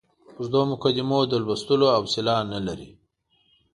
[0.35, 2.89] اوږدو مقدمو د لوستلو حوصله نه لري.